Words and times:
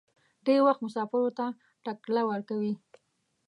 ډېر 0.45 0.59
وخت 0.67 0.81
مسافرو 0.85 1.31
ته 1.37 1.45
ټکله 1.83 2.21
ورکوي. 2.31 2.73